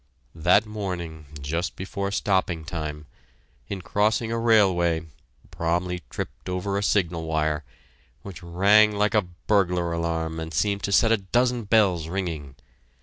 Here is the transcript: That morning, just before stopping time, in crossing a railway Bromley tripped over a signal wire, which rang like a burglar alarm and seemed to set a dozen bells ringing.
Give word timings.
That 0.33 0.65
morning, 0.65 1.27
just 1.41 1.75
before 1.75 2.09
stopping 2.09 2.65
time, 2.65 3.05
in 3.67 3.83
crossing 3.83 4.31
a 4.31 4.39
railway 4.39 5.05
Bromley 5.51 6.01
tripped 6.09 6.49
over 6.49 6.75
a 6.75 6.81
signal 6.81 7.25
wire, 7.27 7.63
which 8.23 8.41
rang 8.41 8.95
like 8.95 9.13
a 9.13 9.21
burglar 9.21 9.91
alarm 9.91 10.39
and 10.39 10.55
seemed 10.55 10.81
to 10.85 10.91
set 10.91 11.11
a 11.11 11.17
dozen 11.17 11.65
bells 11.65 12.07
ringing. 12.07 12.55